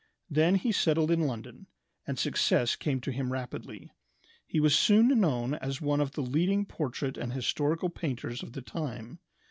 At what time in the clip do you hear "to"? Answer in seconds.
3.01-3.11